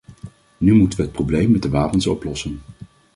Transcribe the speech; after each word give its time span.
Nu 0.57 0.73
moeten 0.75 0.97
we 0.99 1.03
het 1.05 1.13
probleem 1.13 1.51
met 1.51 1.61
de 1.61 1.69
wapens 1.69 2.07
oplossen. 2.07 2.59